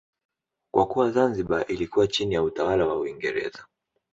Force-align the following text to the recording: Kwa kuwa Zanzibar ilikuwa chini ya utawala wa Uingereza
Kwa 0.73 0.87
kuwa 0.87 1.11
Zanzibar 1.11 1.71
ilikuwa 1.71 2.07
chini 2.07 2.33
ya 2.35 2.43
utawala 2.43 2.85
wa 2.87 2.97
Uingereza 2.99 3.65